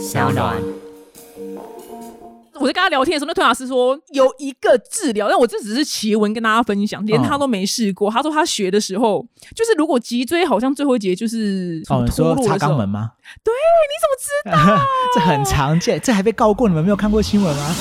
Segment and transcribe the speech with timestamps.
[0.00, 0.56] 小暖。
[2.54, 8.10] 我在跟他聊天的时候，那推拿师说有一个治疗，但我这只是奇闻跟大家分享，连他都没试过。
[8.10, 13.10] 他说他学的时候，就是如果脊椎好像最后一节就是哦，你说插肛门吗？
[13.44, 14.82] 对，你怎么知道？
[15.14, 17.74] 这很常见，这还被告过，你们没有看过新闻吗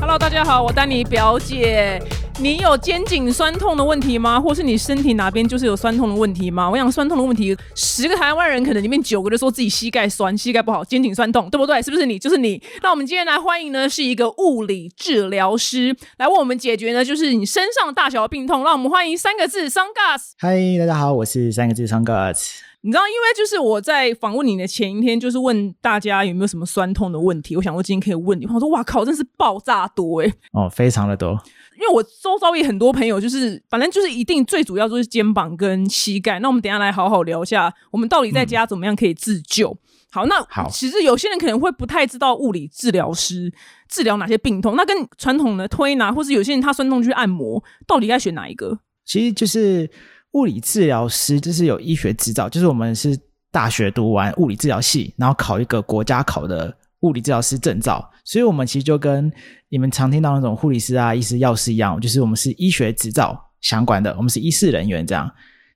[0.00, 2.02] ？Hello，大家好，我丹尼表姐。
[2.38, 4.38] 你有肩颈酸痛的问题吗？
[4.38, 6.68] 或是你身体哪边就是有酸痛的问题吗？
[6.68, 11.80] 我想酸痛的问题，十个台湾人可能里面九个都说自己膝盖酸、膝盖不好、肩颈酸痛，对不对？
[11.80, 12.18] 是不是你？
[12.18, 12.62] 就是你。
[12.82, 18.62] 那我们今天来欢迎呢，是一个物理治疗师来为我们解决呢，就是你身上大小的病痛。
[18.62, 20.34] 让我们欢迎三个字 s u n g a s。
[20.38, 22.62] 嗨，大家好，我是三个字 s u n g a s。
[22.82, 27.56] 你知道，因为就是我在访问你的前一天，就是问大家有没有什么酸痛的问题。
[27.56, 30.30] 我想说今天可以问你，我说哇靠，真是爆炸多哎！
[30.52, 31.40] 哦，非常的多。
[31.78, 36.38] 因为我周遭也很多朋友，就是反正就是一定最主要就是肩膀跟膝盖。
[36.40, 39.76] 那我们等下来好好聊一下，我们到底在家怎么样可以自救？
[40.10, 43.52] 好，那好，其实有些人可能会不太知道物理治疗师
[43.88, 48.78] 治疗哪些病痛，那跟传统的推拿，或是有些人他酸痛去按摩，到底该选哪一个？
[49.04, 49.90] 其实就是
[50.32, 53.18] 物理治疗师，就是有医学执照，就是我们是
[53.50, 56.74] 大学读完物理治疗系，然后考一个国家考的。
[57.06, 59.32] 物理治疗师证照，所以我们其实就跟
[59.68, 65.30] 你们常听到那种护理师啊、医师、药师一样，就是我们是医学执照相关的，我们是医师人员这样。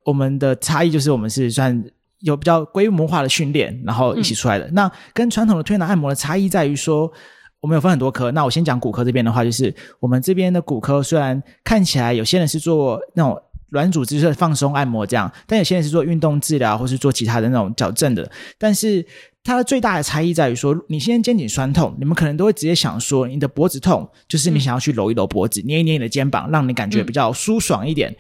[0.05, 1.85] 我们的差异就是我们是算
[2.21, 4.67] 有比较规模化的训练，然后一起出来的。
[4.73, 7.11] 那跟传统的推拿按摩的差异在于说，
[7.61, 8.31] 我们有分很多科。
[8.33, 19.07] 那我先讲骨科这边的话，就是我们这边的骨科虽然看起来有些人是做那种软组织的放松按摩这样，但有些人是做运动治疗或是做其他的那种矫正的，但是。
[19.51, 28.15] 它的最大的差异在于说，你现在肩颈酸痛，你们可能都会直接想说，你的脖子痛，就是你想要去揉一揉脖子，捏一捏你的肩膀，让你感觉比较舒爽一点。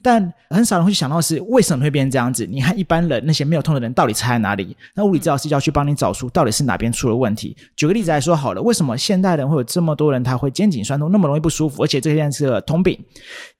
[0.00, 2.46] 但很少人会想到是为什么会变成这样子。
[2.46, 4.76] 你看一般人那些没有痛的人到底差在哪里？
[4.94, 7.56] 那物理治疗师就要去帮你找出到底是哪边出了问题。
[7.74, 11.82] 举个例子来说好了，为什么现代人会有这么多人他会肩颈酸痛那么容易不舒服？
[11.82, 12.96] 而且这件是个通病。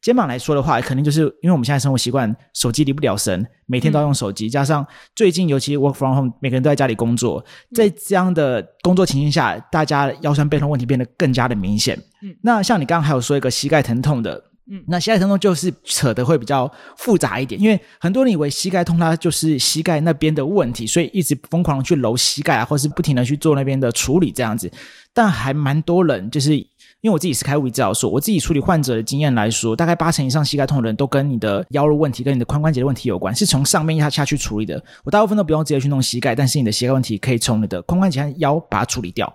[0.01, 7.17] 肩膀来说的话，肯定就是因为我们现在生活习惯手机离不了身，每天都要用手机，加上最近尤其 work from home，每个人都在家里工。
[7.17, 7.43] 作
[7.75, 11.99] 在这样的工作情境下，大家腰酸背痛问题变得更加的明显。
[12.23, 24.71] 嗯，那像你刚刚还有说一个膝盖疼痛的，嗯，那膝盖疼痛就是扯的会比较复杂一点，因为很多人以为膝盖痛它就是膝盖那边的问题，所以一直疯狂的去揉膝盖啊，或是不停的去做那边的处理这样子，
[25.15, 26.67] 但还蛮多人就是。
[27.03, 34.83] 因为我自己是开物理治疗所，我自己处理患者的经验来说，大概八成以上膝盖痛的人都跟你的腰的问题、跟你的髋关节的问题有关，是从上面下下去处理的。
[35.05, 39.33] 我大部分都不用直接去弄膝盖，但是你的膝盖问题可以从你的髋关节和腰把它处理掉。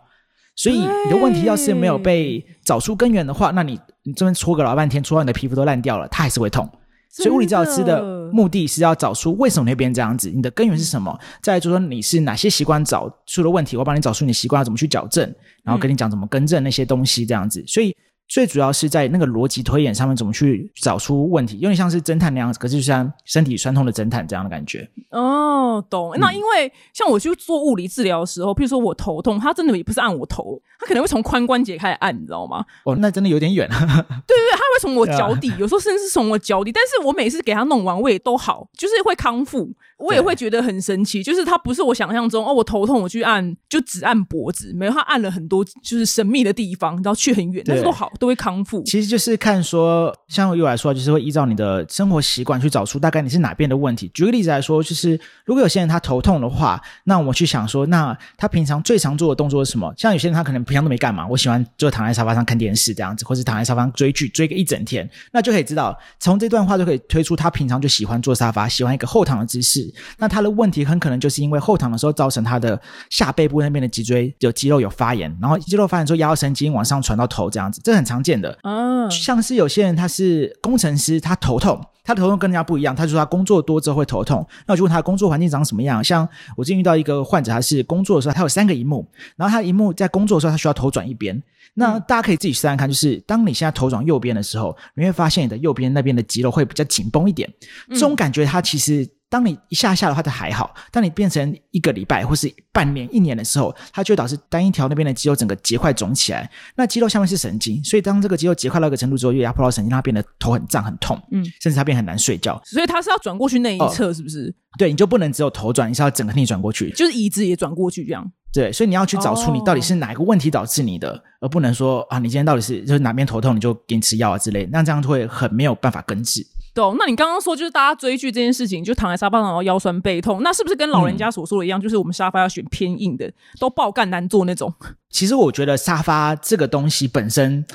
[0.56, 6.70] 所以你的问题要是没有被找出根源的话，那你你这边搓个老半天，搓到你的皮肤都烂掉了，它还是会痛。
[7.12, 11.20] 所以物理治疗师的目的是要找出为什么会变这样子，你的根源是什么？
[11.42, 15.24] 再就说你是哪些习惯找出了问题，我帮你找出你的习惯要怎么去矫正，
[15.64, 17.64] 然后跟你讲怎么更正那些东西，这样子。
[17.68, 17.96] 所以。
[18.32, 24.90] 最主要是在那个逻辑推演上面，怎么去找出问题，有点像是侦探那样子，可是就像身体酸痛的侦探这样的感觉。
[25.10, 26.14] 哦，懂。
[26.18, 32.64] 那因为像我去做物理治疗的时候，譬如说我头痛，他真的也不是按我头，他可能会从髋关节开始按，你知道吗？
[32.86, 33.68] 哦，那真的有点远。
[33.70, 39.70] 对对对，他会从我脚底，有时候甚至是从我脚底，但是我每次给他弄完，我也都好，就是会康复。
[39.98, 48.84] 我也会觉得很神奇，就是他不是我想象中哦，我头痛我去按就只按脖子，没有他按了很多就是神秘的地方，然后去很远，但是都好都会康复。
[48.84, 54.08] 其实就是看说，像我来说，就是会依照你的生活习惯去找出大概你是哪边的问题。
[54.14, 59.92] 举个例子来说，就是如果有些人他头痛的话，那我们去想说，那他平常最常做的动作是什么？
[59.98, 69.92] 像有些人他可能平常都没干嘛，我喜欢就躺在沙发上看电视这样子，或者躺在沙发上追剧追个一整天，那就可以知道从这段话就可以推出他平常就喜欢坐沙发，喜欢一个后躺的姿势。
[70.20, 72.80] 那他的问题很可能就是因为后躺的时候造成他的
[73.10, 78.58] 下背部那边的脊椎有肌肉有发炎，然后肌肉发炎之后压到神经往上传到头这样子，这很常见的。
[78.64, 84.46] 嗯，像是有些人他是工程师，他头痛，他的头痛跟人家不一样，他就说他工作多之后会头痛。
[84.68, 86.04] 那我就问他工作环境长什么样？
[86.04, 91.42] 像我最近遇到一个患者，他是工作的时候他有三个荧幕，然后他荧幕在工作的时候他需要头转一边。
[91.74, 97.50] 那大家可以自己试试看，就是当你现在头转右边的时候，你会发现你的右边那边的肌肉会比较紧绷一点。
[97.90, 99.08] 这种感觉它其实。
[99.32, 106.52] 当你一下下的话，它还好；当你变成一个礼拜或是半年、一年的时候，它就导致单一条那边的肌肉整个结块肿起来。
[106.76, 112.62] 那肌肉下面是神经，所以当这个肌肉结块到一个程度之后，又压迫到神经，它变得头很胀、很痛，嗯，甚至它变很难睡觉。
[112.66, 114.54] 所以它是要转过去那一侧，是不是？
[114.78, 118.30] 对，你就不能只有头转，你是要整个逆转过去，就是椅子也转过去这样。
[118.52, 126.46] 对，所以你要去找出你到底是哪一个问题导致你的，而不能说啊，你今天到底是就是哪边头痛，你就给你吃药啊之类，那这样会很没有办法根治。
[126.74, 126.96] 懂？
[127.00, 131.80] 那你刚刚说就是大家追剧这件事情，就躺在沙发上然后腰酸背痛，那是不是跟老人家所说的一样？
[131.80, 134.74] 就是我们沙发要选偏硬的，都爆干难坐那种。
[135.10, 137.66] 其实我觉得沙发这个东西本身，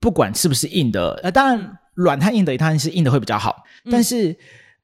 [0.00, 4.36] 不管是不是硬的，呃，当然软和硬的当然是硬的会比较好，但是。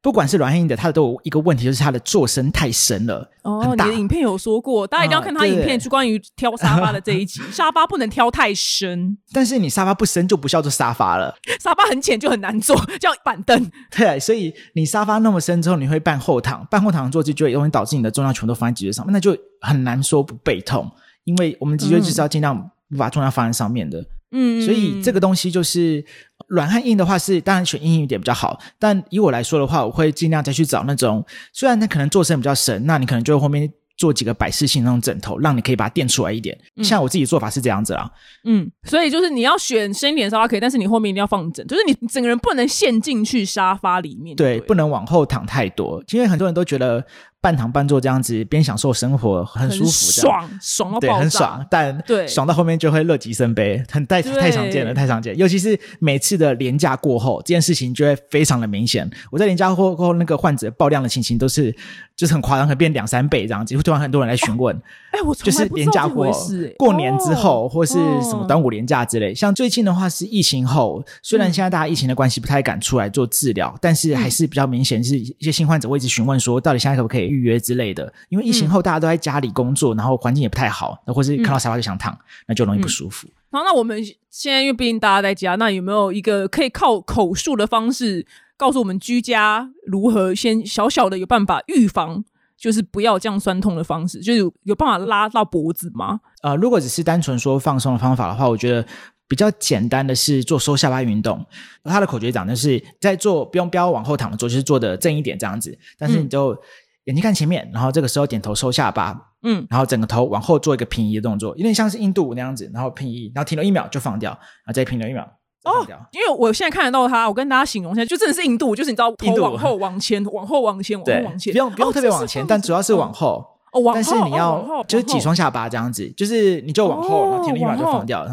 [0.05, 3.27] 不管是软硬的，它都有一个问题，就是它的坐深太深了。
[3.43, 7.41] 哦，你的影片有说过，大家一定要看他影片，就关于挑沙发的这一集。
[7.51, 11.35] 沙发不能挑太深，但是你沙发不深就不叫做沙发了。
[11.59, 13.71] 沙发很浅就很难坐，叫板凳。
[13.91, 20.87] 对，所以你沙发那么深之后，你会半后躺，半后躺坐姿就会容易导致你的重量全都放在脊椎上面，那就很难说不背痛，
[21.25, 24.05] 因为我们脊椎就是要尽量把重量放在上面的。
[24.35, 26.05] 嗯，所以这个东西就是
[26.49, 33.73] 软和硬的话是当然选硬一点比较好，但以我来说的话，我会尽量再去找那种虽然它可能做身比较深，那你可能就后面。
[33.97, 36.59] 做几个摆饰性那种枕头，让你可以把它垫出来一点。
[36.83, 38.11] 像我自己做法是这样子啦。
[38.43, 44.35] 嗯，所以就是你要选深一点沙发可以，但是你后面一定要放枕，就是你整个人不能陷进去沙发里面。
[44.35, 47.07] 对，不能往后躺太多，因为很多人都觉得
[47.45, 51.67] 半躺半坐这样子边享受生活很舒服，爽爽到对，很爽。
[51.71, 55.37] 但对爽到后面就会乐极生悲，很太太常见了，太常见。
[55.37, 59.07] 尤其是每次的廉价过后，这件事情就会非常的明显。
[59.31, 61.77] 我在廉价过后，那个患者爆量的情形都是。
[62.17, 64.73] 就是很夸张，可能变两三倍这样子，会突然很多人来询问。
[65.11, 66.33] 哎，我就是廉价过，
[66.79, 69.35] 过年之后或是什么端午廉价之类。
[69.35, 78.13] 像最近的话是疫情后，虽然现在大家疫情的关系不太敢出来做治疗，但是还是比较明显，是一些新患者会一直询问说，到底现在可不可以预约之类的。
[78.29, 82.17] 因为疫情后大家都在家里工作，然后环境也不太好，那或是看到沙发就想躺，
[82.47, 83.27] 那就容易不舒服。
[83.51, 88.27] 好，那我们现在因为毕竟大家在家，那有没有一个可以靠口述的方式？
[88.57, 92.25] 告诉我们居家如何先小小的有办法预防，
[92.57, 96.21] 就是不要这样酸痛的方式，就是有办法拉到脖子吗？
[96.43, 98.87] 呃，如果只是单纯说放松的方法的话，我觉得
[99.27, 101.45] 比较简单的是做收下巴运动。
[101.83, 105.77] 它的口诀讲的是在做不用不要往后躺的做，就是做的正一点这样子。
[105.99, 106.57] 但是你就
[107.05, 115.23] 眼睛看前面，然后这个时候点头收下巴，嗯，然后整个头往后做一个平移的动作，有点像是印度舞那样子，然后平移，然后停留一秒就放掉，然后再停留一秒。
[115.65, 123.43] 哦，因为我现在看得到他，我跟大家形容一下，就真的是印度，就是你知道，头往后、往前、往后、往前、往后、往前，不用不用特别往前，但主要是往后。
[123.73, 128.27] 哦，往后，但是你要就是挤双下巴这样子，就是你就往后，然后停了一秒就放掉，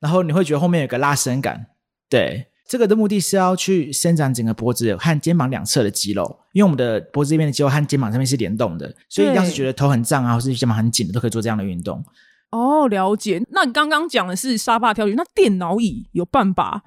[0.00, 1.66] 然后你会觉得后面有个拉伸感。
[2.08, 12.04] 对，这个的目的是要去伸展整个脖子和肩膀两侧的肌肉，因为我们的脖子这边的肌肉和肩膀这边是联动的，所以要是觉得头很胀啊，或是肩膀很紧的，都可以做这样的运动。
[12.50, 13.44] 哦，了解。
[13.50, 16.82] 那你刚刚讲的是沙发挑选，那电脑椅有办法？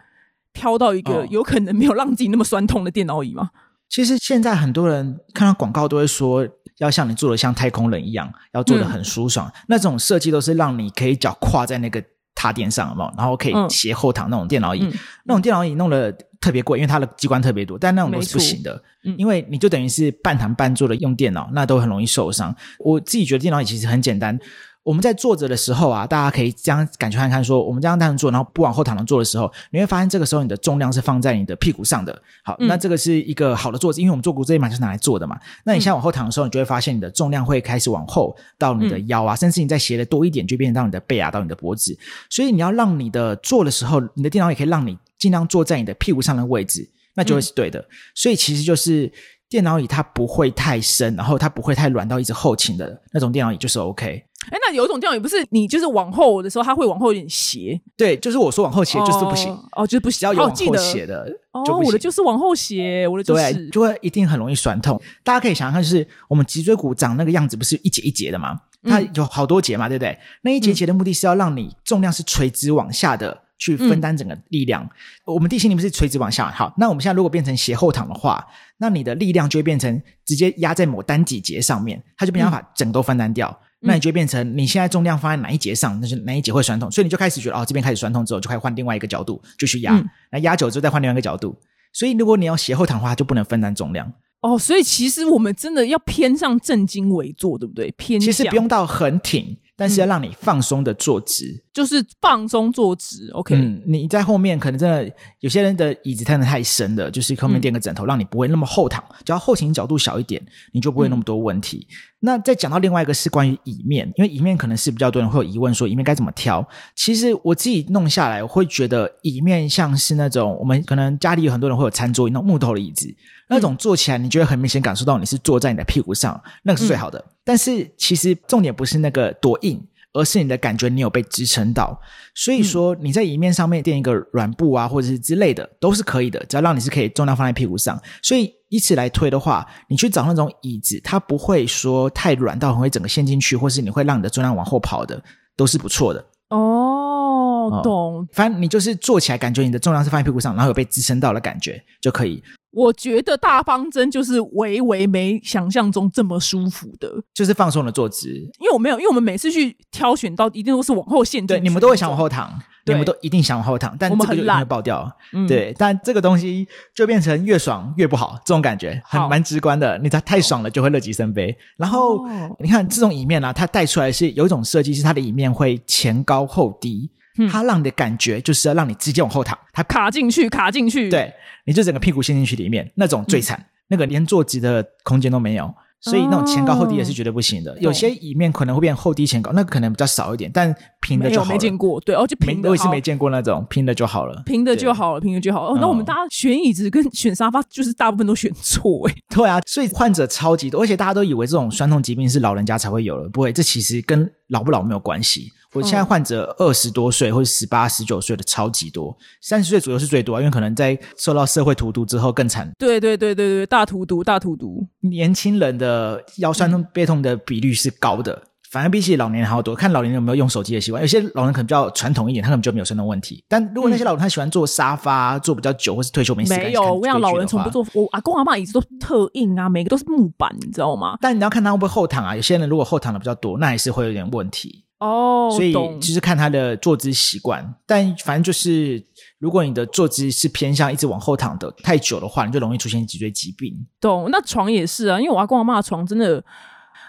[0.52, 3.52] 挑到一个有可能没有让自己那么酸痛的电脑椅吗？
[3.88, 6.46] 其实现在很多人看到广告都会说，
[6.80, 9.50] 要像你做的像太空人一样，要做的很舒爽。
[9.68, 12.04] 那种设计都是让你可以脚跨在那个
[12.40, 14.80] 踏垫上嘛，然后可以斜后躺那种电脑椅。
[15.26, 16.10] 那种电脑椅弄得
[16.40, 18.82] 特别贵，因为它的机关特别多，但那种都是不行的。
[19.18, 22.56] 因为你就等于是半躺半坐的用电脑，那都很容易受伤。
[22.80, 24.40] 我自己觉得电脑椅其实很简单。
[24.84, 32.20] 我们在坐着的时候啊，大家可以这样感觉看看，说我们这样单纯坐，然后不往后躺着坐的时候，你会发现这个时候你的重量是放在你的屁股上的。
[32.44, 35.38] 好，那这个是一个好的坐姿，因为我们坐骨这一嘛就是拿来坐的嘛。
[35.66, 41.96] 那你现在往后躺的时候，你就会发现你的重量会开始往后到你的腰啊，甚至你再斜的多一点，就变成到你的背啊，到你的脖子。
[42.30, 47.86] 所以你要让你的坐的时候，你的电脑也可以让你尽量坐在你的屁股上的位置，那就会是对的。
[48.16, 49.12] 所以其实就是
[49.50, 54.24] 电脑椅它不会太深，然后它不会太软到一直后倾的那种电脑椅就是 OK。
[54.52, 57.80] 哎，那有一种电脑椅不是你就是往后的时候，它会往后有点斜。
[57.98, 61.28] 对，就是我说往后斜就是不行哦，就是不行，要有往后斜的。
[61.52, 65.02] 哦，我的就是往后斜，我的就是就会一定很容易酸痛。
[65.24, 68.56] 大家可以想象，就是我们脊椎骨长那个样子，不是一节一节的吗？
[68.84, 70.18] 它有好多节嘛，对不对？
[70.44, 74.90] 那一节节的目的是要让你重量是垂直往下的，去分担整个力量。
[75.26, 78.44] 我们地心力不是垂直往下，好，那我们现在如果变成斜后躺的话，
[78.78, 83.56] 那你的力量就会变成直接压在某单几节上面，它就没办法整都分担掉。
[83.82, 91.58] 那你就变成你现在重量放在哪一节上，那是哪一节会酸痛，所以你就开始觉得哦，这边开始酸痛之后，就开始换另外一个角度就去压，那压久之后再换另外一个角度，
[91.94, 94.12] 所以如果你要斜后躺的话，就不能分担重量。
[94.42, 97.90] 哦，所以其实我们真的要偏上正襟危坐，对不对？
[97.98, 99.58] 偏其实不用到很挺。
[99.80, 103.30] 但是要让你放松的坐直，就是放松坐直。
[103.32, 105.10] OK，嗯，你在后面可能真的
[105.40, 111.88] 有些人的椅子摊的太深了，就是后面垫个枕头，让你不会那么后躺，只要后倾角度小一点，你就不会那么多问题。
[112.20, 116.68] 那再讲到另外一个是关于椅面，因为椅面可能是比较多人会有疑问，说椅面该怎么挑？
[116.94, 123.08] 其实我自己弄下来，我会觉得椅面像是那种我们可能家里有很多人会有餐桌椅那种木头的椅子，
[123.48, 127.24] 那种坐起来你就会很明显感受到你是坐在你的屁股上，那个是最好的。
[127.50, 132.00] 但是其实重点不是那个多硬，而是你的感觉你有被支撑到。
[132.36, 138.00] 所以说你在椅面上面垫一个软布啊，或者是之类的都是可以的，只要让你是可以重量放在屁股上。
[138.22, 145.20] 所以以此来推的话，你去找那种椅子，它不会说太软到很会整个陷进去，或是你会让你的重量往后跑的，
[145.58, 146.24] 都是不错的。
[146.50, 148.28] 哦，懂。
[148.32, 152.44] 反正你就是坐起来，感觉你的重量是放在屁股上，然后有被支撑到的感觉就可以。
[152.72, 158.30] 我觉得大方针就是微微没想象中这么舒服的，就是放松的坐姿。
[158.30, 165.12] 因为我没有，因为我们每次去挑选到一定都是往后陷，对，你们都会想往后躺，你们都一定想往后躺，但这个就会爆掉。
[165.48, 169.98] 对，但这个东西就变成越爽越不好，这种感觉很蛮直观的。
[169.98, 171.56] 你它太爽了，就会乐极生悲。
[171.76, 172.24] 然后
[172.60, 177.10] 你看这种椅面啊，它带出来是有一种设计，是它的椅面会前高后低。
[177.52, 181.34] 它让你的感觉就是要让你直接往后躺，它卡进去，卡进去，对，
[181.66, 187.78] 你就整个屁股陷进去里面，那种最惨，那个连坐直的空间都没有，所以那种前高后低也是绝对不行的。
[187.80, 191.52] 有些椅面可能会变后低前高，那可能比较少一点，但平的就好。
[191.52, 195.74] 没见过，对，哦，就平的，我也是没见过那种平的就好了，平的就好了，平的就好。
[195.74, 199.16] 哦，那我们大家选椅子跟选沙发，就是大部分都选错哎。
[199.34, 205.52] 对啊，所以患者超级多，而且大家都以为这种酸痛疾病是老人家才会有的，不会，这其实跟老不老没有关系。
[205.74, 212.70] 我现在患者二十多岁或者十八、十九岁的超级多，三十岁左右是最多，因为可能在受到社会荼毒之后更惨。
[212.78, 214.88] 对对对对对，大荼毒大荼毒。
[215.02, 219.76] 年轻人的腰酸痛背痛的比率是高的，反而比起老年人还要多。
[219.76, 223.44] 看老年人有没有用手机的习惯，有些老人可能比较传统一点，他可能就没有酸痛问题。
[223.48, 231.16] 但如果那些老人他喜欢坐沙发，坐比较久，或是退休没没有，我讲老人从不坐，我阿公阿妈椅子都特硬啊，每个都是木板，你知道吗？
[231.22, 232.36] 但你要看他会不会后躺啊。
[232.36, 234.84] 有些人如果后躺的比较多，那还是会有点问题。
[235.00, 239.02] 哦，所以其实看他的坐姿习惯，但反正就是，
[239.38, 243.74] 如果你的坐姿是偏向一直往后躺的太久的话，你就容易出现脊椎疾病。
[244.02, 244.30] 懂？
[244.30, 246.44] 那床也是啊，因为我阿公阿妈的床真的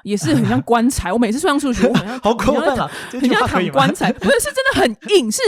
[0.03, 5.41] 也是很像棺材，我每次睡上去 好像好可怕，很像躺棺材，不是是真的很硬，是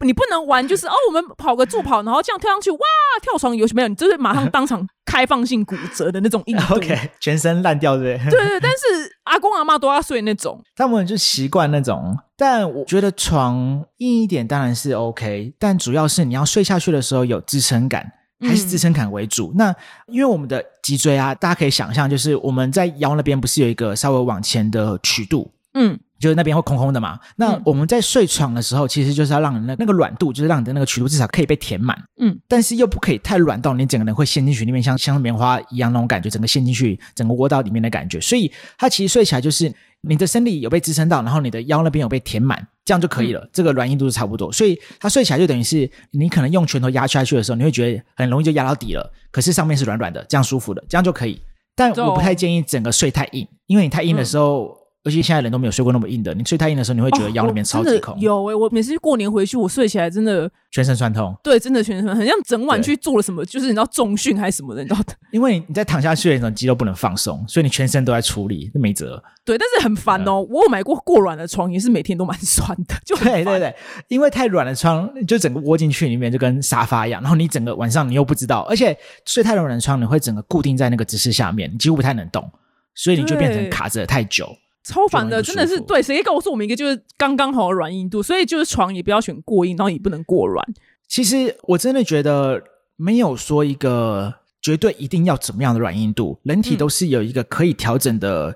[0.00, 2.78] 你不能玩，就是哦，我们跑个助跑，然后这样跳上去，哇，
[3.22, 4.86] 跳床游戏没有，你就是马上当场。
[5.06, 12.16] 开放性骨折的那种硬度， OK，全身烂掉 对对对，但是阿公阿妈都要睡那种，他们就习惯那种。
[12.36, 18.10] 但我觉得床硬一点当然是 OK，但主要是你要睡下去的时候有支撑感，
[18.44, 19.52] 还是支撑感为主。
[19.56, 19.74] 那
[20.06, 25.98] 因为我们的脊椎啊，大家可以想象，就是我们在腰那边不是有一个稍微往前的曲度，嗯。
[26.20, 27.18] 就是那边会空空的嘛。
[27.36, 32.02] 那我们在睡床的时候，其实就是要让那那个软度，就是让你的那个曲度至少可以被填满。
[32.18, 38.18] 嗯，但是又不可以太软到你整个人会陷进去里面，像像棉花一样那种感觉，整个陷进去，整个窝到里面的感觉。
[38.22, 43.46] 所以它其实睡起来就是你的身体有被支撑到，然后你的腰那边有被填满，这样就可以了。
[43.52, 49.12] 这个软硬度是差不多，所以它睡起来就等于是你可能用拳头压下去的时候，你会觉得很容易就压到底了。
[49.30, 51.38] 可是上面是软软的，这样舒服的，这样就可以。
[51.76, 54.83] 但我不太建议整个睡太硬，因为你太硬的时候。
[55.04, 58.18] 而且现在人都没有睡过那么硬的，你睡太硬的时候，你会觉得腰里面超级空。
[58.18, 61.36] 有诶，我每次过年回去，我睡起来真的全身酸痛。
[61.42, 65.12] 对，真的全身很像整晚去做了什么，就是你知道重训还是什么的，你知道的。
[65.30, 69.22] 因为你在躺下去的时候，肌肉不能放松，所以你全身都在处理，那没辙。
[69.44, 70.40] 对，但是很烦哦。
[70.48, 72.94] 我有买过过软的床，也是每天都蛮酸的。
[73.04, 73.76] 就对对对，
[74.08, 78.96] 因为太软的床，就整个窝进去里面就跟沙发一样，然后你整个晚上你又不知道，而且
[79.26, 82.50] 睡太软的床，你会整个固定在那个姿势下面，你几乎不太能动，
[82.94, 84.48] 所以你就变成卡着太久。
[84.84, 86.02] 超烦的，真的是对。
[86.02, 88.22] 谁告诉我们一个就是刚刚好的软硬度？
[88.22, 90.64] 所以就是床也不要选过硬，然后也不能过软。
[91.08, 92.62] 其实我真的觉得
[92.96, 98.54] 没有说一个绝对一定要怎么样的软硬度，人体都是有一个可以调整的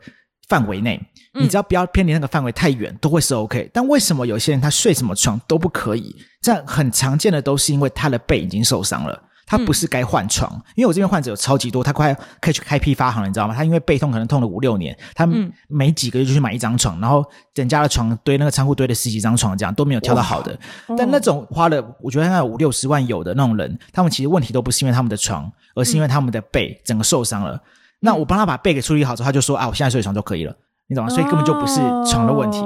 [0.49, 1.01] 范围内。
[1.35, 3.71] 你只要不要偏离那个范围太远，都会是 OK。
[3.73, 6.17] 但为什么有些人他睡什么床都不可以？
[6.43, 9.23] 这样很常见的都是因为他的背已经受伤了。
[9.49, 13.55] 他不是该换床，因为我这边患者有超级多，他快可以去开批发行了，你知道吗？
[13.55, 15.27] 他因为背痛可能痛了五六年，他
[15.69, 17.25] 每几个月就去买一张床，然后
[17.55, 20.57] 整家的床堆那个仓库堆了十几张床，这样都没有挑到好的。
[20.99, 27.59] 但那种花了，我觉得应该五六十万有的那种人，他们其实问题都不是因为他们的床，而是因为他们的背整个受伤了。
[28.01, 30.55] 那我帮他把背给处理好之后，他就说啊，我现在睡床就可以了，
[30.89, 31.11] 你懂吗？
[31.11, 32.59] 所以根本就不是床的问题。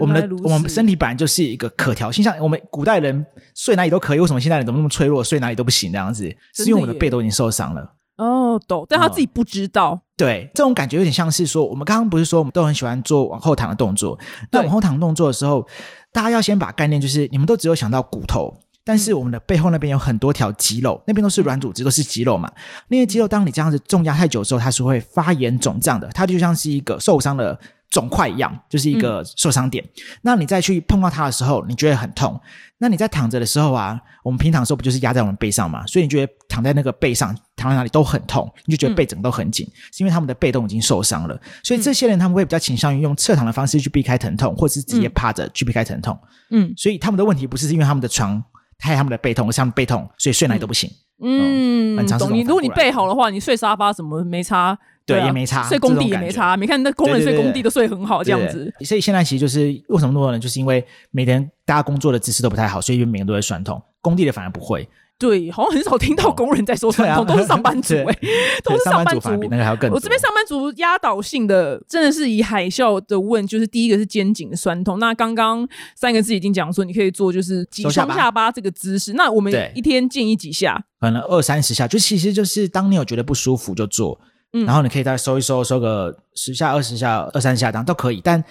[0.00, 6.24] 我们的我们身体本来就是一个可调性，像我们古代人睡哪里都可以，为什么现在人怎么那么脆弱，睡哪里都不行这样子？
[6.54, 7.94] 是因为我们的背都已经受伤了。
[8.16, 10.00] 哦，懂，但他自己不知道。
[10.16, 14.18] 对，这种感觉有点像是说，我们刚刚不是说我们都很喜欢做往后躺的动作？
[14.50, 15.64] 那往后躺动作的时候，
[16.12, 18.52] 大家要先把概念就是，你们都只有想到骨头，
[18.84, 22.50] 但是我们的背后那边有很多条肌肉，那边都是软组织，都是肌肉嘛。
[22.88, 27.56] 那些肌肉，当你这样子重压太久之后，它是会发炎肿胀的，它就像是一个受伤的。
[27.90, 29.84] 肿块一样，就是一个受伤点。
[30.22, 32.40] 那你再去碰到它的时候，你觉得很痛。
[32.80, 35.84] 那你在躺着的时候啊，我们平躺的时候不就是压在我们背上嘛？
[35.86, 41.40] 所以你觉得躺在那个背上，躺在哪里都很痛，你就觉得背整个都很紧，是因为他们的背都已经受伤了。
[41.64, 46.16] 所以这些人他们会比较倾向于用侧躺的方式去避开疼痛，或者是直接趴着去避开疼痛。
[46.50, 48.42] 嗯所以他们的问题不是因为他们的床
[48.78, 50.88] 害他们的背痛，而是他们背痛，所以睡哪里都不行。
[51.20, 52.42] 嗯很，常是这懂你。
[52.42, 54.78] 如果你背好的话，你睡沙发什么没差，啊
[55.16, 56.54] 对也没差睡工地也没差。
[56.56, 58.72] 你看那工人睡工地都睡很好，这样子。
[58.84, 63.82] 所以现在其实就是为什么那么多人，就是因为每天大家工作的姿势都不太好，所以每个人都会酸痛。
[64.00, 64.88] 工地的反而不会，
[65.18, 68.14] 对，好像很少听到工人在说酸痛，都是上班族 对哎，
[68.62, 69.96] 都对是班族上班族比那个还要更多。
[69.96, 75.00] 我这边上班族压倒性的，真的是以海啸的问，就是第一个是肩颈的酸痛。
[75.00, 79.14] 那刚刚三个字已经讲说，你可以做就是挤双下巴下巴这个姿势。
[79.14, 80.84] 那我们一天建议几下？
[81.00, 84.20] 可能二三十下，就其实就是当你有觉得不舒服就做，
[84.52, 88.20] 嗯然后你可以再收一收，收个十下、二十下、二三十下，这样都可以。
[88.22, 88.42] 但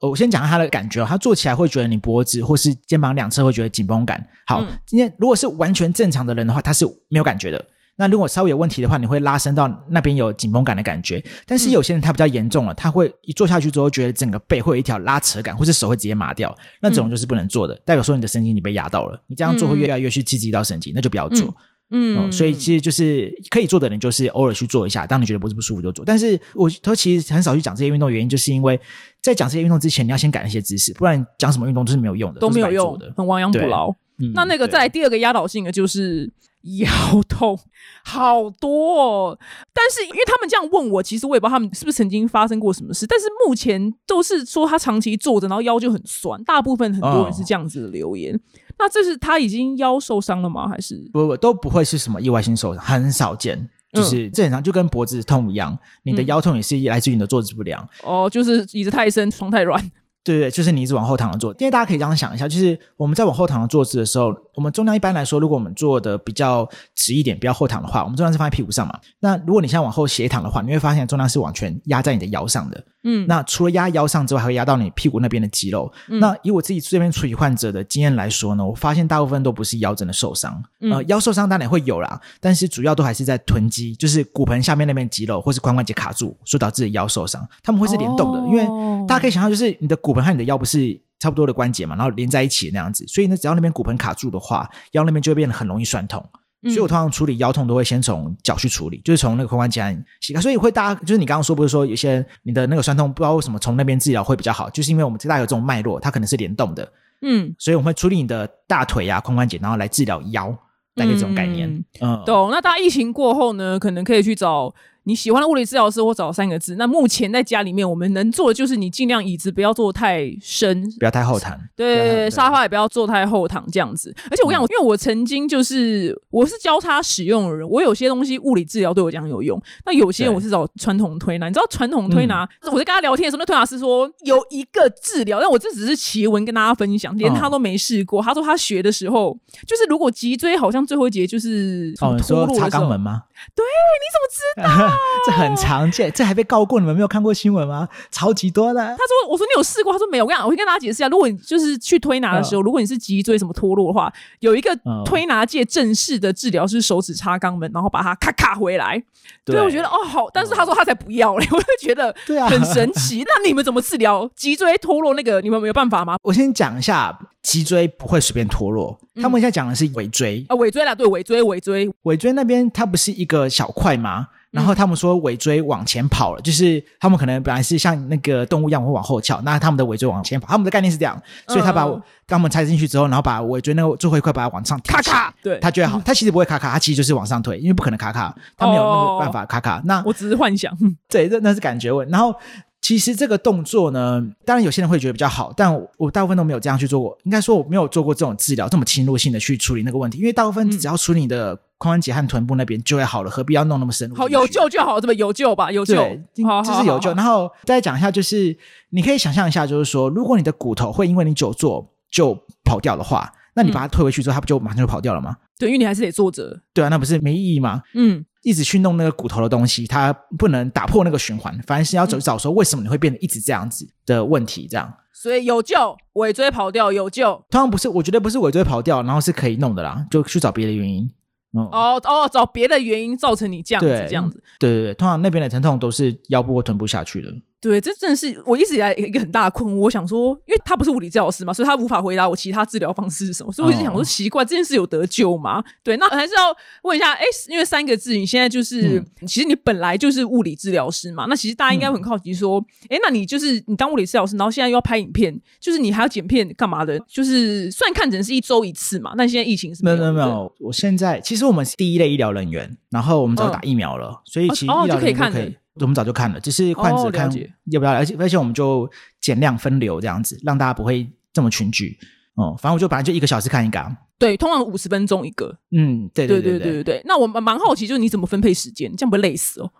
[0.00, 4.24] 呃我先讲他的感觉哦，他做起来会觉得你脖子或是肩膀两侧会觉得紧绷感。
[4.46, 7.64] 好，嗯今天如果是完全正常的人的话，他是没有感觉的。
[7.96, 11.24] 那如果稍微有问题的话，你会拉伸到那边有紧绷感的感觉。
[11.46, 19.22] 但是有些人他比较严重了，他会一坐下去之后，觉得整个背会有一条拉扯感，或是手会直接麻掉，那种就是不能做的，代表说你的神经你被压到了。
[19.28, 21.46] 你这样做会越来越去刺激到神经，那就不要做。
[21.46, 21.54] 嗯
[21.90, 26.04] 嗯，所以其实就是可以做的人，就是偶尔去做一下，当你觉得不是不舒服就做。
[26.04, 28.80] 但是我他其实很少去讲这些运动，原因就是因为
[29.22, 33.90] 在讲这些运动之前，你要先改那些姿势，不然讲什么运动都是没有用的，都没有用的。，很亡羊补牢。
[34.18, 36.32] 嗯那那个对再来第二个压倒性的就是
[36.78, 36.88] 腰
[37.28, 37.58] 痛，
[38.04, 39.38] 好多哦。
[39.72, 43.06] 但是因为他们这样问我，其实我也不知道他们是不是曾经发生过什么事。
[43.08, 48.38] 但是目前都是说他长期坐着，然后腰就很酸，大部分很多人是这样子的留言。
[48.78, 50.68] 那这是他已经腰受伤了吗？
[50.68, 53.68] 还是不不都不会是什么意外性受伤，很少见。
[53.92, 57.88] 就是正常，就跟脖子痛一样，你的嗯腰痛也是来自于你的坐姿不良。
[58.02, 59.80] 哦，就是椅子太深，床太软？
[60.24, 68.98] 对对，就是你一直往后躺着坐，因为大家可以这样想一下，就是我们在往后躺着坐姿的时候，我们重量一般来说，如果我们坐的比较直一点，比较后躺的话，我们重量是放在屁股上嘛。
[69.20, 72.82] 那如果你现在往后斜躺的话，你会发现重量是完全压在你的腰上的。
[73.06, 75.92] 嗯，那除了压腰上之外，还会压到你屁股那边的肌肉。
[76.08, 87.46] 嗯那以我自己这边处理患者的经验来说呢，我发现大部分都不是腰真的受伤，嗯呃，腰受伤当然会有啦，但是主要都还是在臀肌，就是骨盆下面那边肌肉或是髋关节卡住，所导致的腰受伤。
[87.62, 96.24] 他们会是联动的，因为哦大家可以想象，就是你的骨盆和你的腰不是差不多的关节嘛，然后连在一起那样子，所以呢，只要那边骨盆卡住的话，腰那边就会变得很容易酸痛。
[96.32, 100.40] 嗯所以我通常处理腰痛都会先从脚去处理，就是从那个髋关节和膝盖。
[100.40, 110.56] 所以会大家就是你刚刚说，不是说有些人你的那个酸痛不知道为什么从那边治疗会比较好，就是因为我们大家有这种脉络，它可能是联动的，嗯，所以我们会处理你的大腿啊、髋关节，然后来治疗腰，
[110.94, 111.68] 大概这种概念。
[112.00, 112.50] 嗯，懂。
[112.50, 116.76] 那大家疫情过后呢，可能可以去找你喜欢的物理治疗师，或找三个字。
[116.76, 121.58] 那目前在家里面，我们能做的就是你尽量椅子不要坐太深，不要太后躺。
[121.76, 124.14] 对对沙发也不要坐太后躺这样子。
[124.30, 131.48] 而且我跟你讲，因为我曾经就是我是交叉使用的人，我有些东西物理治疗对我讲有用，那有些对我是找传统推拿。
[131.48, 138.22] 你知道传统推拿，我在跟他聊天的时候，那推拿师说有一个治疗，但我这只是奇闻跟大家分享，连他都没试过。
[138.22, 143.24] 他说他学的时候，就是如果脊椎好像最后一节就是哦，么你说擦肛门吗？
[143.54, 143.64] 对，
[144.00, 144.93] 你怎么知道？
[145.26, 147.88] 这很常见，这还被告过，你们没有看过新闻吗？
[148.10, 148.80] 超级多的。
[148.80, 151.08] 他说：“我说你有试过？”他说：“没有。”我跟你讲，我会跟大家解释一下。
[151.08, 159.02] 如果你就是去推拿的时候，如果你是脊椎什么脱落的话，有一个嗯推拿界正式的治疗是手指插肛门，然后把它咔咔回来。
[159.44, 163.22] 对，我觉得哦好，但是他说他才不要嘞， 我就觉得对啊很神奇。
[163.24, 165.40] 那你们怎么治疗脊椎脱落那个？
[165.40, 166.16] 你们没有办法吗？
[166.22, 170.44] 我先讲一下，脊椎不会随便脱落，他们现在讲的是尾椎。
[170.48, 174.28] 啊，尾椎啦，对，尾椎，尾椎，尾椎那边它不是一个小块吗？
[174.54, 189.82] 然后他们说尾椎往前跑了，就是他们可能本来是像那个动物一样会往后翘，那他们的尾椎往前跑，他们的概念是这样，所以他把嗯肛门插进去之后，然后把尾椎那个最后一块把它往上咔咔，对，他觉得好， 他其实不会卡卡，他其实就是往上推，因为不可能卡卡，他没有那个办法卡卡。
[189.84, 190.72] 那我只是幻想。
[191.10, 192.08] 对，那那是感觉问。
[192.08, 192.34] 然后
[192.80, 197.18] 其实这个动作呢，当然有些人会觉得比较好，但我我大部分都没有这样去做过。
[197.24, 204.16] 应该说我没有做过这种治疗，这么侵入性的去处理那个问题，因为大部分只要处理你的髋关节和臀部那边就会好了，何必要弄那么深入？
[204.16, 204.46] 好，有。
[204.46, 205.16] 救就好，对不对？
[205.16, 207.12] 有救吧，有救对，，好，这是有救。
[207.14, 208.56] 然后再讲一下，就是
[208.90, 215.36] 你可以想象一下，就是说，如果你的骨头会因为你久坐就跑掉的话，那你把它推回去之后，它不就马上就跑掉了吗？
[215.58, 216.60] 对，因为你还是得坐着。
[216.72, 217.82] 对啊，那不是没意义吗？
[217.94, 224.68] 嗯，一直去弄那个骨头的东西，它不能打破那个循环，反而是要走找说为什么你会变得一直这样子的问题。
[224.70, 227.32] 这样所以有救，尾椎跑掉有救。
[227.50, 231.10] 通常不是，我觉得不是尾椎跑掉，然后是可以弄的啦，就去找别的原因。
[231.54, 234.42] 嗯，哦哦，找别的原因造成你这样子，这样子。
[234.58, 237.32] 对对对，通常那边的疼痛都是腰部或臀部下去的。
[237.64, 239.78] 对，这真的是我一直以来一个很大的困惑。
[239.78, 243.50] 我想说，因为他不是物理治疗师嘛，所以他无法回答我其他治疗方式是什么。
[243.50, 245.64] 所以我一直想说，哦奇怪，这件事有得救吗？
[245.82, 251.24] 对，那还是要问一下，哎，因为三个字，你现在就是，嗯其实你本来就是物理治疗师嘛。
[251.26, 256.98] 那其实大家应该很好奇说，哎、那你就是你当物理治疗师，然后现在又要拍影片，就是你还要剪片干嘛的？
[257.08, 267.30] 就是虽然看诊是一周一次嘛，但现在疫情是没有没有没有，我现在其实我们是第一类医疗人员，然后我们早嗯打疫苗了，所以其实哦医疗就可以看人员可以了，我们早就看了，只是患者看
[267.70, 268.88] 要不要，而且而且我们就
[269.20, 271.98] 减量分流这样子，让大家不会这么群聚。
[272.36, 275.56] 哦、反正我就本来就一个小时看一个啊，对，通常五十分钟一个。
[275.70, 277.02] 嗯，对对对对对对。
[277.04, 278.90] 那我蛮蛮好奇，就是你怎么分配时间？
[278.96, 279.70] 这样不会累死哦？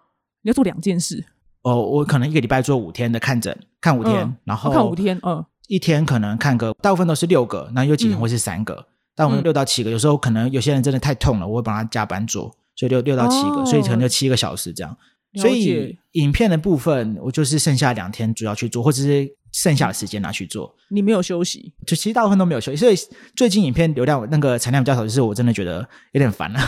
[0.42, 1.24] 你要做两件事，
[1.62, 14.96] 哦，我可能一个礼拜做五天的看诊，看五天，嗯然后看五天，嗯，一天可能看个，大部分都是六个，那有几天嗯会是三个，大部分嗯六到七个，有时候可能有些人真的太痛了，我会帮他加班做，所以六六到七个，哦所以可能就七个小时这样。
[15.34, 22.76] 了所以影片的部分，我就是剩下两天主要去做，或者是剩下的时间拿去做，你没有休息，就其实大部分都没有休息。
[22.76, 22.94] 所以
[23.36, 26.58] 最近影片流量那个产量比较少，就是我真的觉得有点烦 了，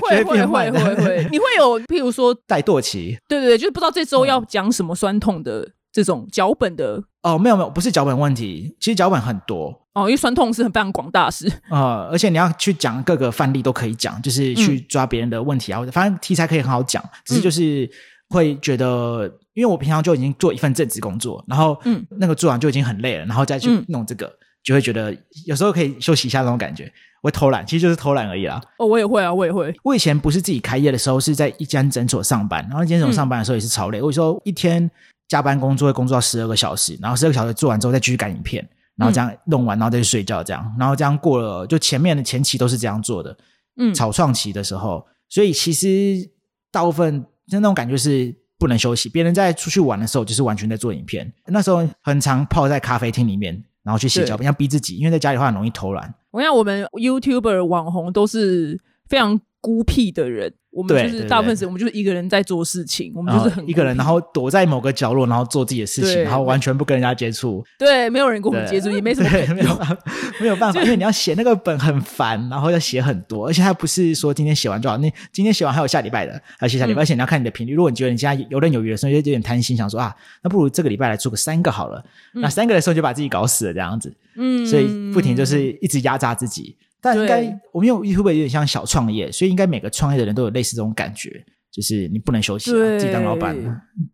[0.00, 3.16] 会会变会慢会会，你会有譬如说， 怠惰期。
[3.28, 4.28] 对对对，就是不知道这周嗯。
[4.28, 17.88] 要讲什么酸痛的这种脚本的哦，没有没有，不是脚本问题，其实脚本很多，哦，因为酸痛是很非常广大的事，呃，而且你要去讲各个范例都可以讲，就是去抓别人的问题啊，或者反正题材可以很好讲，只是就是
[18.30, 22.04] 会觉得，因为我平常就已经做一份正职工作，然后嗯。
[22.18, 23.84] 那个做完就已经很累了，然后再去嗯。
[23.88, 24.32] 弄这个，
[24.64, 25.14] 就会觉得
[25.46, 26.90] 有时候可以休息一下那种感觉，
[27.22, 28.60] 我会偷懒，其实就是偷懒而已啦。
[28.78, 34.00] 哦，我也会啊，我也会，我以前不是自己开业的时候，是在一间诊所上班，然后一间诊所上班的时候也是超累。
[34.00, 34.90] 我说一天
[35.28, 43.36] 加班工作会工作到十二个小时，然后十二个小时做完之后再继续赶影片，然后这样弄完，然后再去睡觉，这样，然后这样过了，就前面的前期都是这样做的，
[43.76, 46.30] 嗯，草创期的时候，所以其实
[46.70, 49.08] 大部分就那种感觉是不能休息。
[49.08, 51.32] 别人在出去玩的时候，就是完全在做影片。
[51.46, 56.14] 那时候很常泡在咖啡厅里面，然后去写脚本，要逼自己，因为在家里的话很容易偷懒。
[56.30, 67.62] 我想我们 YouTuber 网红都是非常孤僻的人，我们就是大部分时间我们就是一个人在做事情，我们就是很一个人，然后躲在某个角落，然后做自己的事情，然后完全不跟人家接触。
[67.78, 69.28] 对，没有人跟我们接触， 也没什么。
[69.54, 69.98] 没有办法，
[70.40, 77.74] 没有办法， 因为你要写那个本很烦，然后要写很多，而且它不是说今天写完就好，你今天写完还有下礼拜的，还有写下礼拜，嗯而且你要看你的频率。
[77.74, 82.02] 如果你觉得你现在游刃有余的时候，就有点贪心，想说啊，那不如这个礼拜来做个三个好了。
[82.32, 86.74] 那三个的时候就把自己搞死了这样子，嗯，所以不停就是一直压榨自己。
[87.02, 93.54] 但应该我们用 YouTube 有点像小创业，所以应该每个创业的人都有类似这种感觉，就是你不能休息、啊，自己当老板，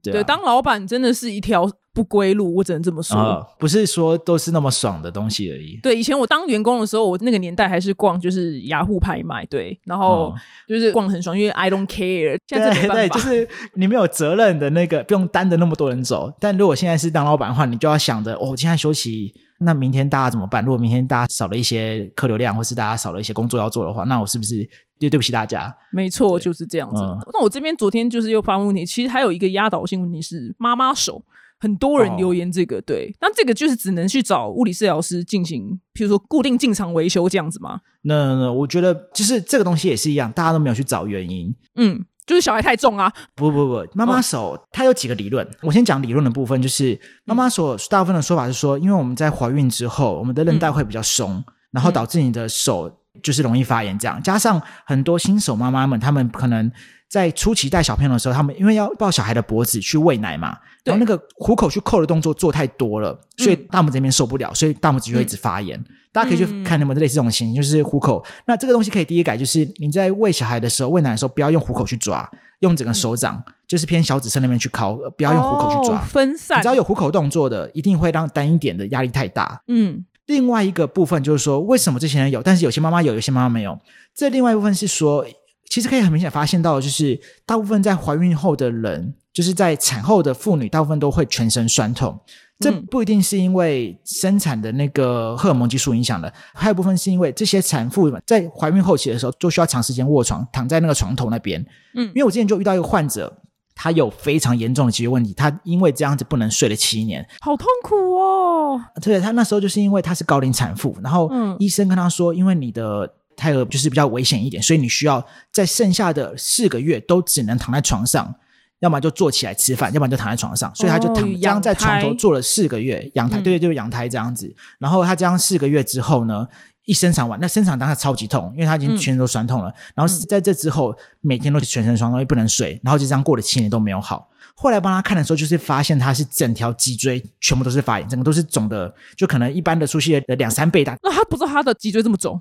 [0.03, 0.25] 对对，啊。
[0.25, 3.17] 当老板真的是一条不归路，我只能这么说。
[3.19, 5.79] 啊、不是说都是那么爽的东西而已。
[5.83, 10.35] 对，以前我当员工的时候，我那个年代还是逛就是雅虎拍卖，对，然后哦
[10.69, 12.39] 就是逛很爽，因为 I don't care。
[12.47, 16.33] 现在对就是你没有责任的那个，不用担着那么多人走。
[16.39, 20.65] 但如果现在是当老板的话，你就要想着，哦，现在休息，那明天大家怎么办？
[20.65, 24.65] 如果明天大家少了一些客流量，或是大家少了一些工作要做的话，那我是不是
[24.99, 25.75] 就对不起大家？
[25.93, 27.03] 没错，就是这样子。
[27.03, 31.23] 嗯那我这边昨天就是又发问问题，其实还有一个压倒性问题是妈妈手。
[31.61, 37.81] 很多人哦留言这个，对，那这个就是只能去找物理治疗师进行，譬如说固定进场维修这样子吗？
[38.03, 41.53] 那那我觉得就是这个东西也是一样，大家都没有去找原因。
[41.75, 54.23] 嗯，就是小孩太重啊，不不不，妈妈手、它有几个理论，我先讲理论的部分，就是妈妈手大部分的说法是说，因为我们在怀孕之后，我们的韧带会比较松，然后导致你的手就是容易发炎，这样。
[54.23, 56.71] 加上很多新手妈妈们，她们可能
[57.09, 65.83] 在初期带小朋友的时候，他们因为要抱小孩的脖子去喂奶嘛，然后那个虎口去扣的动作做太多了，所以大拇指那边受不了，所以大拇指就会一直发炎。
[66.11, 68.25] 大家可以去看有没有类似这种情形，就是虎口。
[68.47, 72.29] 那这个东西可以第一改，就是你在喂小孩的时候、喂奶的时候，不要用虎口去抓，
[72.61, 75.99] 用整个手掌，就是偏小指侧那边去敲，呃不要用虎口去抓。
[75.99, 76.69] 哦分散你只。
[76.69, 79.63] 要有虎口动作的，一定会让单一点的压力太大。
[79.69, 83.79] 嗯另外一个部分就是说，为什么这些人有，但是有些妈妈有，有些妈妈没有？
[84.15, 85.25] 这另外一部分是说，
[85.69, 92.19] 其实可以很明显发现到，就是大部分在怀孕后的人，就是在产后的妇女，大部分都会全身酸痛。
[92.61, 101.65] 这嗯不一定是因为生产的那个荷尔蒙激素影响的，还有一部分是因为这些产妇们在怀孕后期的时候，就需要长时间卧床，躺在那个床头那边。
[101.95, 103.33] 嗯因为我之前就遇到一个患者，
[103.77, 108.81] 他有非常严重的脊椎问题，他因为这样子不能睡了七年，好痛苦哦。
[109.01, 118.35] 对他那时候就是因为他是高龄产妇，然后嗯医生跟他说，因为你的胎儿就是比较危险一点，所以你需要在剩下的四个月都只能躺在床上，
[118.81, 124.55] 要么就坐起来吃饭，要不然就躺在床上，所以他就躺、哦这样在床头坐了四个月，阳台，对对对，就是养胎这样子。
[124.79, 126.47] 然后他这样四个月之后呢，
[126.85, 129.73] 一生产完，那生产当下超级痛，因为他已经嗯全身都酸痛了。
[129.95, 134.29] 然后在这之后，每天都全身酸痛，又不能睡，然后就这样过了七年都没有好。
[134.61, 140.97] 后来帮他看的时候，就是发现他是整条脊椎全部都是发炎，整个都是肿的，就可能一般的出血的两三倍大。
[141.01, 142.41] 那他不知道他的脊椎这么肿，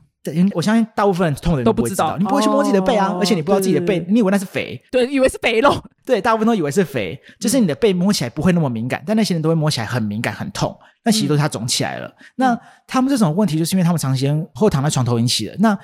[0.53, 5.75] 我相信大部分痛的人都不知道你不会去摸自己的背啊，哦而且你不知道自己的背，你以为那是肥，对，以为是肥肉。
[6.05, 12.09] 对，大部分都以为是肥，就是你的背摸起来不会那么敏感，但那些人都会摸起来很敏感、很痛，那其实都是它肿起来了。
[12.35, 15.55] 那他们这种问题，就是因为他们长时间后躺在床头引起的。
[15.59, 15.77] 那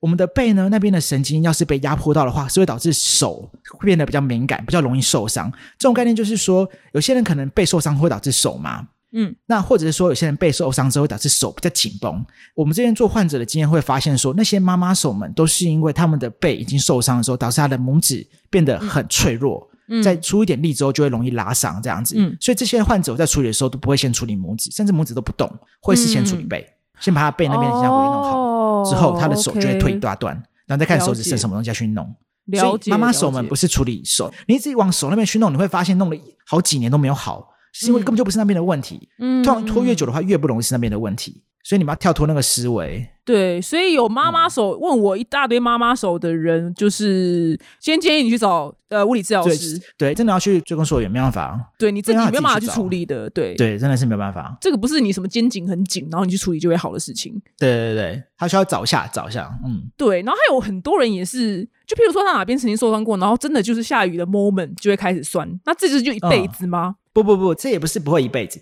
[0.00, 5.50] 我们的背呢，那边的神经要是被压迫到的话，是会导致手会变得比较敏感，比较容易受伤。
[5.78, 12.24] 这种概念就是说，有些人可能背受伤会导致手麻，嗯，那或者是说，有些人背受伤之后会导致手比较紧绷。
[12.54, 19.68] 我们这边做患者的经验会发现说，那些妈妈手们都是因为他们的背已经受伤的时候，导致他的拇指变得很脆弱。
[19.90, 22.14] 嗯在出一点力之后，就会容易拉伤这样子。
[22.18, 26.62] 嗯所以这些患者我在处理的时候都不会先处理拇指，甚至拇指都不动，会是先处理背，
[27.00, 30.34] 先把他背那边的下部给弄好，哦之后他的手就会退一大段，
[30.66, 32.04] 然后再看手指剩什么东西要去弄。
[32.44, 32.90] 了解。
[32.90, 39.08] 所以妈妈手们不是处理手，你自己往手那边去弄，你会发现弄了好几年都没有好，是因为嗯根本就不是那边的问题。
[39.18, 41.42] 嗯通常拖越久的话，越不容易是那边的问题。
[41.64, 43.06] 所以你们要跳脱那个思维。
[43.26, 51.60] 对，所以有妈嗯妈手、问我一大堆妈妈手的人，就是先建议你去找呃物理治疗对师，对，真的要去追根溯源，没办法。
[51.78, 53.54] 对你自己没办法没有办法去处理的，对。
[53.54, 54.56] 对，真的是没有办法。
[54.62, 57.34] 这个不是你什么肩颈很紧，然后你去处理就会好的事情。
[57.58, 59.50] 对对对，他需要找一下找一下。
[59.66, 66.94] 嗯，对，然后还有很多人也是，就譬如说他哪边曾经受伤过，然后真的就是下雨的 moment 就会开始酸，那这就是就一辈子吗？
[67.12, 68.60] 不不不，这也不是不会一辈子。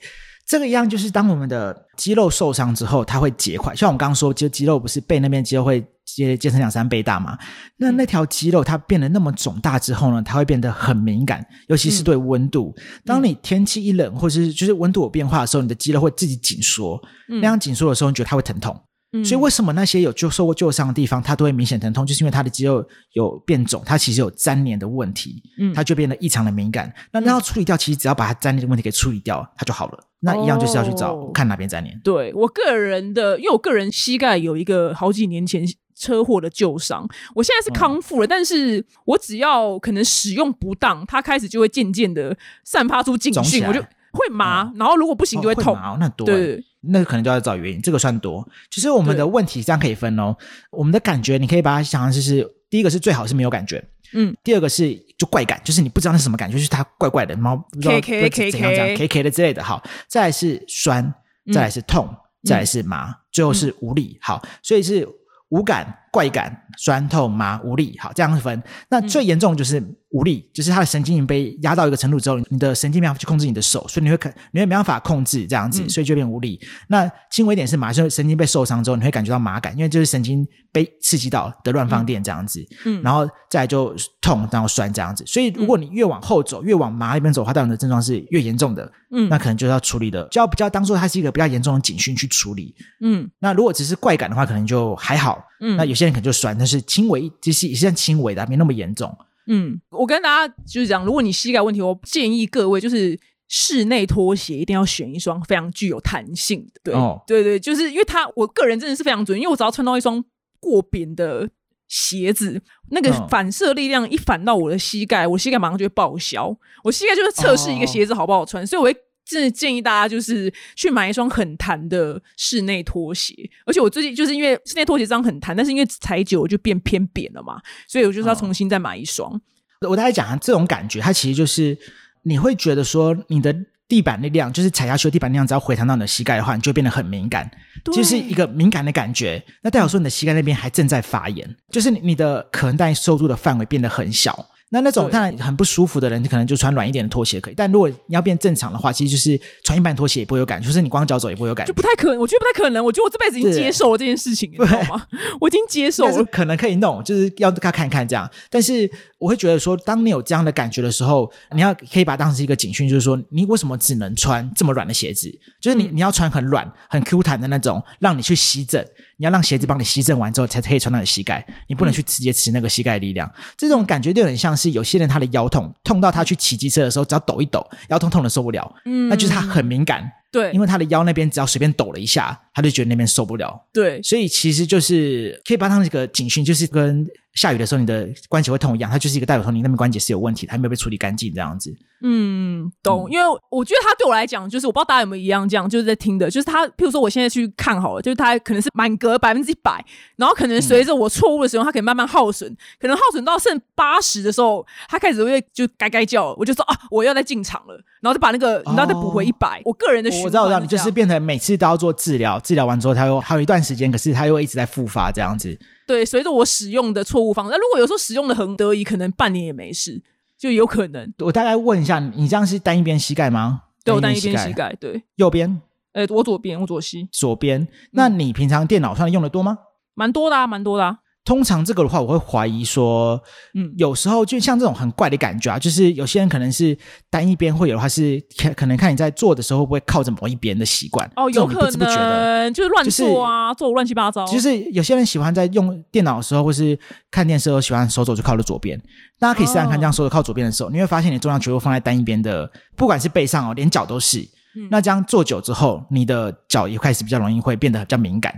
[0.48, 3.74] 这个一样就是当我们的肌肉受伤之后，它会结块。
[3.74, 7.36] 像我们刚刚说，就肌肉不是背那边肌肉会结结成两三倍大嘛？
[7.78, 12.72] 那那条肌肉它变得那么肿大之后呢，它会变得很敏感，尤其是对温度。
[13.04, 16.96] 当你天气一冷，或是就是温度有变化的时候，你的肌肉会自己紧缩。
[17.28, 18.80] 嗯那样紧缩的时候，你觉得它会疼痛。
[19.20, 26.92] 嗯所以为什么那些有就受过旧伤的地方，它都会明显疼痛，就是因为它的肌肉有变肿，它其实有粘连的问题，嗯它就变得异常的敏感。
[27.12, 29.98] 那那要处理掉，其实只要把它粘连的问题给处理掉，它就好了。
[30.20, 32.00] 那一样就是要去找、哦看哪边粘连。
[32.02, 43.80] 对我个人的，因为我个人膝盖有一个好几年前车祸的旧伤，我现在是康复了，但是我只要可能使用不当，它开始就会渐渐的散发出警讯，我就
[44.12, 45.76] 会麻，然后如果不行就会哦痛。
[45.76, 48.46] 麻哦那多对欸，那可能就要找原因，这个算多。
[48.70, 50.36] 其实我们的问题这样可以分哦，
[50.70, 53.82] 我们的感觉你可以把它想成就是第一个是最好是没有感觉，
[54.14, 59.62] 嗯，第二个是就怪感，就是你不知道那是什么感觉，就是它怪怪的，然后不知道 K K K K 的之类的。
[59.62, 61.14] 好，再来是酸，
[61.52, 62.08] 再来是痛，
[62.44, 64.18] 再来是麻，最后是无力。
[64.20, 65.08] 好，所以是
[65.50, 67.94] 无感、怪感、酸痛、麻、无力。
[68.00, 68.62] 好，这样分。
[68.88, 76.58] 那最严重就是无力，就是他的神经已经被压到一个程度之后，你的神经没办法去控制你的手，所以你会可你会没办法控制这样子，嗯所以就变无力。
[76.88, 82.66] 那轻微一点是麻，就是神经被受伤之后，你会感觉到麻感，因为就是神经被刺激到的乱放电这样子。
[82.86, 85.22] 嗯然后再来就痛，然后酸这样子。
[85.26, 88.90] 所以如果你越往后走，越往麻那边走的话，当然的症状是越严重的。
[89.12, 92.74] 嗯那可能就要处理的，就要比较当做它是一个比较严重的警讯去处理。
[93.02, 95.42] 嗯那如果只是怪感的话，可能就还好。
[95.60, 99.16] 嗯那有些人可能就酸，但是轻微，其实也是算轻微的，没那么严重。
[99.46, 106.80] 嗯，我跟大家就是讲，如果你膝盖问题，我建议各位就是室内拖鞋一定要选一双非常具有弹性的。
[106.84, 110.22] 对、哦对对，就是因为它，我个人真的是非常准，因为我只要穿到一双
[110.58, 111.48] 过扁的
[111.88, 116.56] 鞋子，那个嗯反射力量一反到我的膝盖，我膝盖马上就会报销。
[116.82, 118.96] 我膝盖就是测试一个哦鞋子好不好穿，所以我会。
[119.26, 123.34] 真的建议大家就是去买一双很弹的室内拖鞋，
[123.66, 129.40] 而且我最近就是因为室内拖鞋这样很弹，但是因为踩久了就变偏扁了嘛，所以我就是要哦重新再买一双。
[129.86, 131.76] 我大概讲啊，这种感觉，它其实就是
[132.22, 133.54] 你会觉得说，你的
[133.88, 137.50] 地板力量，就是踩下去的地板力量，只要回弹到你的膝盖的话，你就变得很敏感，
[137.92, 139.44] 就是一个敏感的感觉。
[139.62, 144.46] 那代表说你的膝盖那边还正在发炎，就是你你的可能带受助的范围变得很小。
[144.70, 147.54] 那那种对当然很不舒服的人，你可能就穿软一点的拖鞋可以。
[147.56, 151.74] 但如果你要变正常的话，其实就是穿一般拖鞋也不会有感觉，就是你光脚走也不会有感觉就。
[151.74, 152.84] 不太可能，我觉得不太可能。
[152.84, 155.06] 我觉得我这辈子已经接受了这件事情，你知道吗？
[155.40, 156.24] 我已经接受了。
[156.32, 158.28] 可能可以弄，就是要他看看这样。
[158.50, 165.30] 但是我会觉得说，当你有这样的感觉的时候，你要可以把它当成一个警讯，就是说你为什么只能穿这么软的鞋子？
[165.60, 168.84] 就是你、嗯你要穿很软、很 Q 弹的那种，让你去吸震。
[169.18, 171.44] 你要让鞋子帮你吸震完之后，才可以穿到你的膝盖。
[171.68, 173.30] 你不能去直接吃那个膝盖力量。
[173.56, 180.10] 这种感觉就有点像是有些人他的腰痛，痛到他去骑机车的时候，只要抖一抖，腰痛痛的受不了，嗯那就是他很敏感。
[180.30, 183.66] 对，因为他的腰那边只要随便抖了一下，他就觉得那边受不了。
[183.70, 191.76] 对，所以其实就是可以把它那个警讯，就是跟下雨的时候你的关节会痛一样，它就是一个代表说你那边关节是有问题的，还没有被处理干净这样子。
[192.02, 193.10] 嗯，懂。
[193.10, 199.84] 因为我觉得他对我来讲，就是我不知道大家有没有一样这样，就是在听的，就是他，譬如说我现在去看好了，就是他可能是满格百分之一百，
[200.16, 209.60] 然后可能随着我错误的时候，他可以慢慢耗损，可能耗损到剩八十的时候，他开始会就该该叫，我就说啊，我要再进场了，然后就把那个然后再补回一百。
[209.64, 215.58] 我个人的，我知道，我知道，你就是变成每次都要做治疗，治疗完之后，他又还有一段时间，可是他又一直在复发这样子。
[215.84, 220.00] 对，随着我使用的错误方式，那如果有时候使用的很得意，可能半年也没事。
[220.38, 223.62] 就有可能，我大概问一下，你这样是单一边膝盖吗？
[223.82, 225.60] 对，我单一边膝盖，对，右边，
[225.92, 227.66] 呃，我左边，我左膝，左边。
[227.92, 229.58] 那你平常电脑上用的多吗？
[229.94, 230.98] 蛮多的啊，蛮多的啊。
[231.26, 233.20] 通常这个的话，我会怀疑说，
[233.54, 236.78] 嗯，有时候就像这种很怪的感觉啊，就是有些人可能是
[237.10, 244.24] 单一边会有的话，是可可能看你在做的时候会不会靠着某一边的习惯哦，有可能就是乱做啊，做乱七八糟。
[244.26, 246.78] 就是有些人喜欢在用电脑的时候或是
[247.10, 248.80] 看电视时候，喜欢手肘就靠着左边。
[249.18, 254.24] 大家可以试试看，这样手肘靠左边的时候，你会发现你重量全部放在单一边的，不管是背上哦，连脚都是。
[254.70, 258.32] 那这样做久之后，你的脚也开始比较容易会变得比较敏感。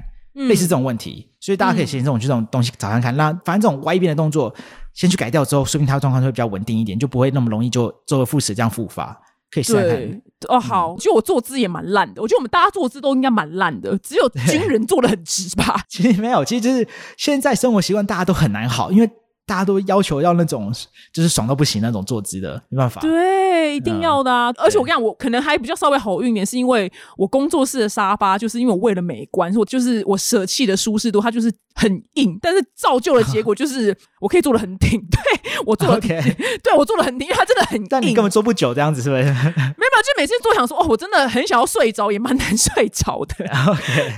[0.46, 3.16] 类似这种问题，所以大家可以先这种这种东西找看看。
[3.16, 4.54] 那反正这种歪一边的动作，
[4.94, 9.18] 先去改掉之后，说明他的状况就会比较稳定一点，就不会那么容易就周而复始这样复发。
[9.50, 10.22] 可以试看。
[10.48, 12.22] 哦，好，就我坐姿也蛮烂的。
[12.22, 15.80] 我觉得我们大家坐姿都应该蛮烂的， 只有军人坐的很直吧。
[15.88, 19.10] 其实没有，其实就是现在生活习惯大家都很难好，因为。
[19.48, 20.70] 大家都要求要那种
[21.10, 23.00] 就是爽到不行那种坐姿的，没办法。
[23.00, 24.52] 对，一定要的啊！
[24.58, 35.00] 而且我跟你讲，我可能还比较稍微好运一点，是因为我工作室的沙发，就是因为我为了美观，我就是我舍弃的舒适度，它就是很硬，但是造就的结果就是我可以坐的很挺。
[35.10, 35.20] 对
[35.66, 36.00] 我坐的，
[36.62, 37.86] 对我坐的很挺，因为它真的很硬。
[37.88, 39.22] 但你根本坐不久这样子，是不是？
[39.24, 43.34] 没有，就每次坐想说，哦，我真的很想要睡着，也蛮难睡着的。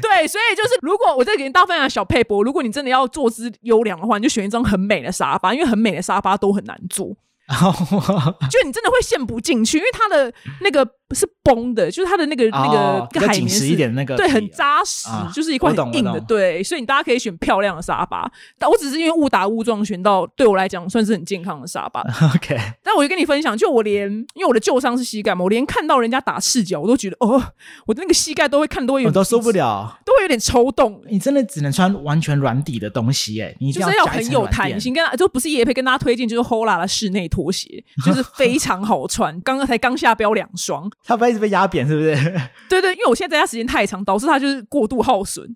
[0.00, 5.10] 对，所以就是如果我再给你大家分享小配博，如果你真的要坐姿优良的话，你就选一张很美的。
[5.10, 7.08] 沙发，因为很美的沙发都很难坐，
[8.50, 10.99] 就你真的会陷不进去，因为它的那个。
[11.14, 18.30] 是崩的，就是它的那个那个海绵实一点那个，对，很扎实，就是一块很硬的，对，所以你大家可以选漂亮的沙发。
[18.58, 22.00] 但我只是因为误打误撞选到对我来讲算是很健康的沙发。
[22.34, 27.42] OK，但我就跟你分享，就我连因为我的旧伤是膝盖嘛，我连看到人家打赤脚，我都觉得哦，
[27.86, 31.02] 我的那个膝盖都会看都会有，都受不了，都会有点抽动。
[31.08, 39.38] 你真的只能穿完全软底的东西，哎，你就是要很有弹性，跟就不是叶佩跟大家推荐，就是 Hola 的室内拖鞋，就是 非常好穿。
[39.40, 41.86] 刚刚才刚下标两双，它不会一直被压扁。
[41.86, 42.14] 是不是？
[42.68, 45.52] 对对，因为我现在在家时间太长，导致他就是过度耗损。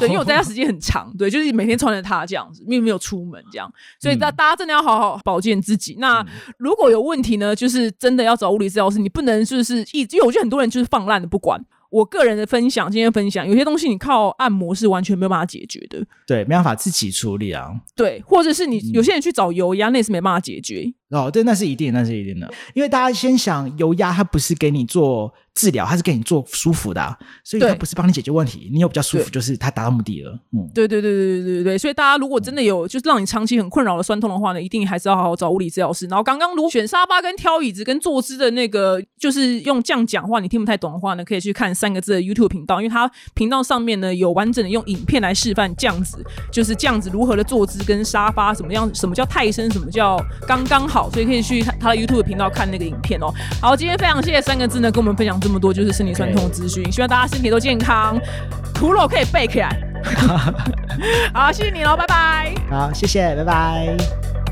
[0.00, 5.96] 对，因为我在家时间很长，对，就是每天穿着它这样子，因为没有出门这样，所以大大家真的要好好保健自己。
[6.00, 6.26] 那
[6.58, 11.64] 如果有问题呢，就是真的要找物理治疗师，你不能就是一，因为我觉得很多人就是放烂的不管。
[11.88, 17.70] 我个人的分享，今天分享有些东西你靠按摩是完全没有办法解决的，对，没办法自己处理啊。
[17.94, 20.92] 对，或者是你有些人去找油压，那也是没办法解决。
[21.10, 25.32] 哦，对，那是一定，那是一定的，因为大家先想油压，它不是给你做。
[25.56, 28.68] 治疗它是给你做舒服的，所以它不是帮你解决问题。
[28.70, 30.38] 你有比较舒服，就是它达到目的了。
[30.52, 31.78] 嗯，对对对对对对对。
[31.78, 36.04] 所以大家如果真的有就是让你长期很困扰的酸痛的话呢，一定还是要好好找物理治疗师。
[36.08, 53.32] 然后刚刚如果选沙发跟挑椅子跟坐姿的那个，就是用这样讲话你听不太懂的话呢，可以去看三个字的 YouTube 频道，因为它频道上面呢有完整的用影片来示范这样子，就是这样子如何的坐姿跟沙发什么样，什么叫泰森，什么叫刚刚好，所以可以去他的 YouTube 频道看那个影片哦。
[53.62, 56.26] 好，今天非常谢谢三个字呢跟我们分享这么多，就是身体酸。
[56.26, 58.18] 传统资讯，希望大家身体都健康，
[58.80, 59.80] 苦肉可以背起来。
[61.32, 62.52] 好，谢谢你喽，拜拜。
[62.68, 64.45] 好，谢谢，拜拜。